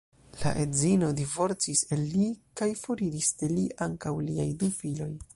La 0.43 0.51
edzino 0.61 1.09
divorcis 1.17 1.83
el 1.97 2.01
li 2.13 2.29
kaj 2.61 2.69
foriris 2.79 3.29
de 3.43 3.49
li 3.53 3.67
ankaŭ 3.87 4.15
liaj 4.31 4.47
du 4.65 4.71
filoj. 4.79 5.11